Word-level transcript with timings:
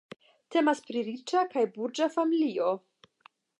Temas 0.55 0.81
pri 0.87 1.03
riĉa 1.09 1.45
kaj 1.53 1.67
burĝa 1.77 2.09
familio. 2.17 2.75